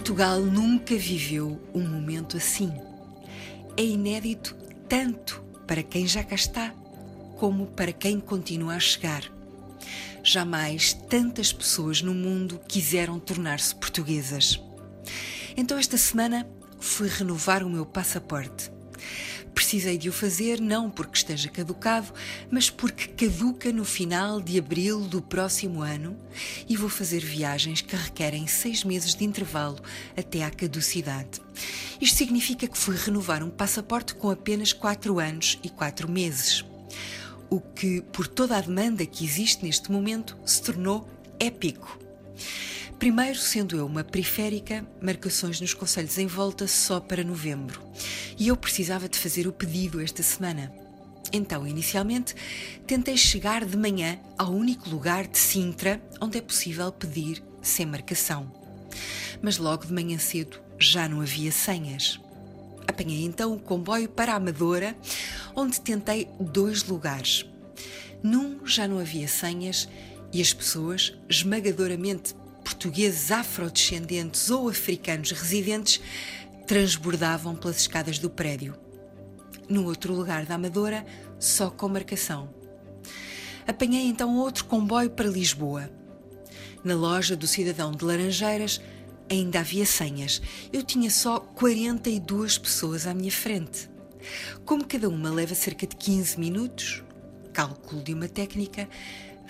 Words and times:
Portugal 0.00 0.40
nunca 0.40 0.96
viveu 0.96 1.60
um 1.74 1.86
momento 1.86 2.38
assim. 2.38 2.72
É 3.76 3.84
inédito 3.84 4.56
tanto 4.88 5.44
para 5.66 5.82
quem 5.82 6.06
já 6.06 6.24
cá 6.24 6.34
está, 6.34 6.74
como 7.36 7.66
para 7.66 7.92
quem 7.92 8.18
continua 8.18 8.76
a 8.76 8.80
chegar. 8.80 9.22
Jamais 10.24 10.94
tantas 10.94 11.52
pessoas 11.52 12.00
no 12.00 12.14
mundo 12.14 12.58
quiseram 12.66 13.20
tornar-se 13.20 13.74
portuguesas. 13.74 14.58
Então, 15.54 15.76
esta 15.76 15.98
semana, 15.98 16.48
fui 16.78 17.06
renovar 17.06 17.62
o 17.62 17.68
meu 17.68 17.84
passaporte. 17.84 18.72
Precisei 19.54 19.98
de 19.98 20.08
o 20.08 20.12
fazer 20.12 20.60
não 20.60 20.90
porque 20.90 21.16
esteja 21.16 21.48
caducado, 21.48 22.12
mas 22.50 22.70
porque 22.70 23.08
caduca 23.08 23.72
no 23.72 23.84
final 23.84 24.40
de 24.40 24.58
abril 24.58 25.00
do 25.00 25.20
próximo 25.20 25.82
ano 25.82 26.16
e 26.68 26.76
vou 26.76 26.88
fazer 26.88 27.20
viagens 27.20 27.80
que 27.80 27.96
requerem 27.96 28.46
seis 28.46 28.84
meses 28.84 29.14
de 29.14 29.24
intervalo 29.24 29.78
até 30.16 30.44
à 30.44 30.50
caducidade. 30.50 31.40
Isto 32.00 32.16
significa 32.16 32.66
que 32.66 32.78
fui 32.78 32.96
renovar 32.96 33.42
um 33.42 33.50
passaporte 33.50 34.14
com 34.14 34.30
apenas 34.30 34.72
quatro 34.72 35.18
anos 35.18 35.58
e 35.62 35.68
quatro 35.68 36.10
meses. 36.10 36.64
O 37.50 37.60
que, 37.60 38.00
por 38.12 38.26
toda 38.28 38.56
a 38.56 38.60
demanda 38.60 39.04
que 39.04 39.24
existe 39.24 39.64
neste 39.64 39.90
momento, 39.90 40.36
se 40.46 40.62
tornou 40.62 41.08
épico. 41.38 41.98
Primeiro, 43.00 43.38
sendo 43.38 43.78
eu 43.78 43.86
uma 43.86 44.04
periférica, 44.04 44.86
marcações 45.00 45.58
nos 45.58 45.72
conselhos 45.72 46.18
em 46.18 46.26
volta 46.26 46.68
só 46.68 47.00
para 47.00 47.24
novembro. 47.24 47.82
E 48.38 48.48
eu 48.48 48.56
precisava 48.58 49.08
de 49.08 49.18
fazer 49.18 49.46
o 49.46 49.52
pedido 49.54 50.02
esta 50.02 50.22
semana. 50.22 50.70
Então, 51.32 51.66
inicialmente, 51.66 52.34
tentei 52.86 53.16
chegar 53.16 53.64
de 53.64 53.74
manhã 53.74 54.18
ao 54.36 54.52
único 54.52 54.90
lugar 54.90 55.26
de 55.26 55.38
Sintra 55.38 55.98
onde 56.20 56.36
é 56.36 56.42
possível 56.42 56.92
pedir 56.92 57.42
sem 57.62 57.86
marcação. 57.86 58.52
Mas 59.40 59.56
logo 59.56 59.86
de 59.86 59.94
manhã 59.94 60.18
cedo 60.18 60.60
já 60.78 61.08
não 61.08 61.22
havia 61.22 61.50
senhas. 61.50 62.20
Apanhei 62.86 63.24
então 63.24 63.54
o 63.54 63.58
comboio 63.58 64.10
para 64.10 64.34
Amadora, 64.34 64.94
onde 65.56 65.80
tentei 65.80 66.28
dois 66.38 66.84
lugares. 66.84 67.46
Num 68.22 68.66
já 68.66 68.86
não 68.86 68.98
havia 68.98 69.26
senhas 69.26 69.88
e 70.34 70.42
as 70.42 70.52
pessoas, 70.52 71.14
esmagadoramente 71.30 72.34
portugueses 72.70 73.32
afrodescendentes 73.32 74.48
ou 74.48 74.68
africanos 74.68 75.32
residentes 75.32 76.00
transbordavam 76.68 77.56
pelas 77.56 77.80
escadas 77.80 78.16
do 78.20 78.30
prédio. 78.30 78.76
No 79.68 79.86
outro 79.86 80.14
lugar 80.14 80.46
da 80.46 80.54
Amadora, 80.54 81.04
só 81.36 81.68
com 81.68 81.88
marcação. 81.88 82.54
Apanhei 83.66 84.02
então 84.06 84.36
outro 84.36 84.66
comboio 84.66 85.10
para 85.10 85.28
Lisboa. 85.28 85.90
Na 86.84 86.94
loja 86.94 87.34
do 87.36 87.46
cidadão 87.46 87.90
de 87.90 88.04
Laranjeiras 88.04 88.80
ainda 89.28 89.60
havia 89.60 89.84
senhas. 89.84 90.40
Eu 90.72 90.84
tinha 90.84 91.10
só 91.10 91.40
42 91.40 92.56
pessoas 92.56 93.04
à 93.04 93.12
minha 93.12 93.32
frente. 93.32 93.90
Como 94.64 94.86
cada 94.86 95.08
uma 95.08 95.30
leva 95.30 95.56
cerca 95.56 95.88
de 95.88 95.96
15 95.96 96.38
minutos, 96.38 97.02
cálculo 97.52 98.00
de 98.00 98.14
uma 98.14 98.28
técnica, 98.28 98.88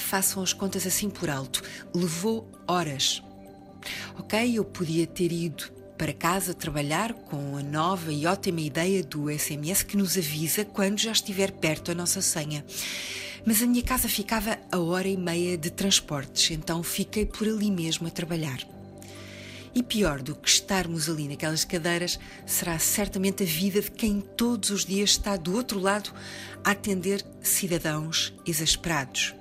façam 0.00 0.42
as 0.42 0.52
contas 0.52 0.86
assim 0.86 1.10
por 1.10 1.28
alto. 1.28 1.62
Levou 1.94 2.50
horas. 2.66 3.22
Ok, 4.18 4.58
eu 4.58 4.64
podia 4.64 5.06
ter 5.06 5.32
ido 5.32 5.78
para 5.98 6.12
casa 6.12 6.54
trabalhar 6.54 7.12
com 7.12 7.56
a 7.56 7.62
nova 7.62 8.12
e 8.12 8.24
ótima 8.24 8.60
ideia 8.60 9.02
do 9.02 9.28
SMS 9.36 9.82
que 9.82 9.96
nos 9.96 10.16
avisa 10.16 10.64
quando 10.64 11.00
já 11.00 11.10
estiver 11.10 11.50
perto 11.50 11.90
a 11.90 11.94
nossa 11.94 12.22
senha. 12.22 12.64
Mas 13.44 13.62
a 13.62 13.66
minha 13.66 13.82
casa 13.82 14.08
ficava 14.08 14.58
a 14.70 14.78
hora 14.78 15.08
e 15.08 15.16
meia 15.16 15.58
de 15.58 15.70
transportes, 15.70 16.52
então 16.52 16.82
fiquei 16.82 17.26
por 17.26 17.48
ali 17.48 17.70
mesmo 17.70 18.06
a 18.06 18.10
trabalhar. 18.10 18.58
E 19.74 19.82
pior 19.82 20.22
do 20.22 20.34
que 20.34 20.48
estarmos 20.48 21.08
ali 21.08 21.28
naquelas 21.28 21.64
cadeiras 21.64 22.18
será 22.46 22.78
certamente 22.78 23.42
a 23.42 23.46
vida 23.46 23.80
de 23.80 23.90
quem 23.90 24.20
todos 24.20 24.70
os 24.70 24.84
dias 24.84 25.10
está 25.10 25.36
do 25.36 25.54
outro 25.54 25.78
lado 25.78 26.12
a 26.64 26.70
atender 26.70 27.24
cidadãos 27.42 28.32
exasperados. 28.46 29.34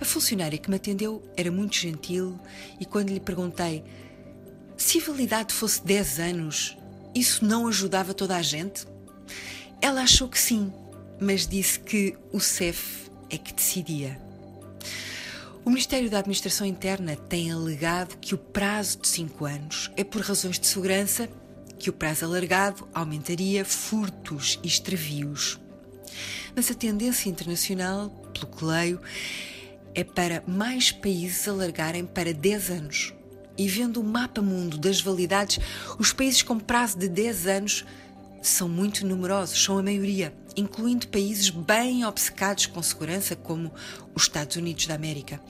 A 0.00 0.04
funcionária 0.04 0.58
que 0.58 0.70
me 0.70 0.76
atendeu 0.76 1.22
era 1.36 1.50
muito 1.50 1.76
gentil 1.76 2.40
e 2.80 2.86
quando 2.86 3.10
lhe 3.10 3.20
perguntei 3.20 3.84
se 4.76 4.98
a 4.98 5.04
validade 5.04 5.52
fosse 5.52 5.84
10 5.84 6.18
anos, 6.20 6.78
isso 7.14 7.44
não 7.44 7.68
ajudava 7.68 8.14
toda 8.14 8.34
a 8.34 8.40
gente? 8.40 8.86
Ela 9.80 10.02
achou 10.02 10.26
que 10.26 10.38
sim, 10.38 10.72
mas 11.20 11.46
disse 11.46 11.78
que 11.78 12.16
o 12.32 12.40
CEF 12.40 13.10
é 13.28 13.36
que 13.36 13.52
decidia. 13.52 14.18
O 15.64 15.68
Ministério 15.68 16.08
da 16.08 16.18
Administração 16.18 16.66
Interna 16.66 17.14
tem 17.14 17.52
alegado 17.52 18.16
que 18.16 18.34
o 18.34 18.38
prazo 18.38 19.00
de 19.00 19.08
5 19.08 19.44
anos 19.44 19.90
é 19.96 20.02
por 20.02 20.22
razões 20.22 20.58
de 20.58 20.66
segurança, 20.66 21.28
que 21.78 21.90
o 21.90 21.92
prazo 21.92 22.24
alargado 22.24 22.88
aumentaria 22.94 23.64
furtos 23.66 24.58
e 24.62 24.66
extravios. 24.66 25.60
Mas 26.56 26.70
a 26.70 26.74
tendência 26.74 27.28
internacional, 27.28 28.08
pelo 28.32 28.46
que 28.46 28.64
leio, 28.64 29.00
é 29.94 30.04
para 30.04 30.42
mais 30.46 30.92
países 30.92 31.46
alargarem 31.48 32.04
para 32.04 32.32
10 32.32 32.70
anos. 32.70 33.14
E 33.58 33.68
vendo 33.68 34.00
o 34.00 34.04
mapa 34.04 34.40
mundo 34.40 34.78
das 34.78 35.00
validades, 35.00 35.58
os 35.98 36.12
países 36.12 36.42
com 36.42 36.58
prazo 36.58 36.98
de 36.98 37.08
10 37.08 37.46
anos 37.46 37.84
são 38.42 38.68
muito 38.68 39.06
numerosos, 39.06 39.62
são 39.62 39.78
a 39.78 39.82
maioria, 39.82 40.32
incluindo 40.56 41.08
países 41.08 41.50
bem 41.50 42.04
obcecados 42.04 42.66
com 42.66 42.82
segurança, 42.82 43.36
como 43.36 43.72
os 44.14 44.22
Estados 44.22 44.56
Unidos 44.56 44.86
da 44.86 44.94
América. 44.94 45.40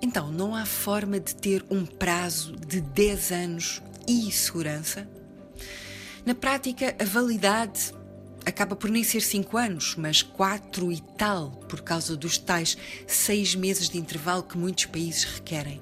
Então, 0.00 0.30
não 0.30 0.54
há 0.54 0.64
forma 0.64 1.20
de 1.20 1.34
ter 1.34 1.64
um 1.70 1.84
prazo 1.84 2.56
de 2.56 2.80
10 2.80 3.32
anos 3.32 3.82
e 4.08 4.30
segurança? 4.32 5.08
Na 6.24 6.34
prática, 6.34 6.96
a 6.98 7.04
validade 7.04 7.92
acaba 8.44 8.76
por 8.76 8.90
nem 8.90 9.02
ser 9.02 9.20
cinco 9.20 9.56
anos, 9.56 9.94
mas 9.96 10.22
quatro 10.22 10.92
e 10.92 11.00
tal, 11.16 11.50
por 11.68 11.80
causa 11.80 12.16
dos 12.16 12.38
tais 12.38 12.76
seis 13.06 13.54
meses 13.54 13.88
de 13.88 13.98
intervalo 13.98 14.42
que 14.42 14.58
muitos 14.58 14.86
países 14.86 15.24
requerem. 15.24 15.80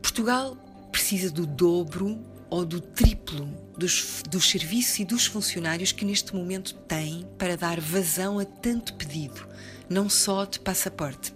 Portugal 0.00 0.56
precisa 0.92 1.30
do 1.30 1.46
dobro 1.46 2.18
ou 2.48 2.64
do 2.64 2.80
triplo 2.80 3.46
dos, 3.76 4.22
dos 4.30 4.48
serviços 4.48 5.00
e 5.00 5.04
dos 5.04 5.26
funcionários 5.26 5.92
que 5.92 6.04
neste 6.04 6.34
momento 6.34 6.74
tem 6.74 7.26
para 7.36 7.56
dar 7.56 7.80
vazão 7.80 8.38
a 8.38 8.44
tanto 8.44 8.94
pedido, 8.94 9.46
não 9.88 10.08
só 10.08 10.44
de 10.44 10.60
passaporte. 10.60 11.34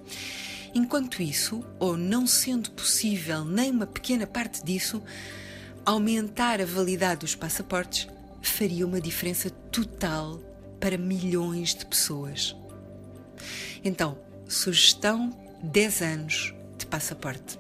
Enquanto 0.75 1.23
isso, 1.23 1.65
ou 1.79 1.97
não 1.97 2.27
sendo 2.27 2.71
possível 2.71 3.45
nem 3.45 3.71
uma 3.71 3.87
pequena 3.87 4.27
parte 4.27 4.63
disso, 4.63 5.03
aumentar 5.85 6.61
a 6.61 6.67
validade 6.67 7.21
dos 7.21 7.35
passaportes 7.35 8.07
faria 8.43 8.87
uma 8.87 9.01
diferença 9.01 9.51
total 9.51 10.39
para 10.81 10.97
milhões 10.97 11.75
de 11.75 11.87
pessoas. 11.87 12.57
Então, 13.85 14.19
sugestão: 14.49 15.31
10 15.63 16.03
anos 16.03 16.55
de 16.77 16.87
passaporte. 16.87 17.59